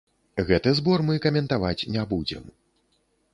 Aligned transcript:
Гэты 0.47 0.71
збор 0.79 1.03
мы 1.09 1.17
каментаваць 1.25 1.87
не 1.97 2.07
будзем! 2.15 2.43